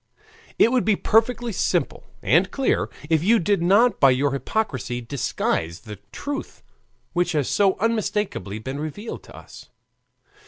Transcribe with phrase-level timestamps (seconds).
[0.57, 5.81] It would be perfectly simple and clear if you did not by your hypocrisy disguise
[5.81, 6.63] the truth
[7.13, 9.69] which has so unmistakably been revealed to us.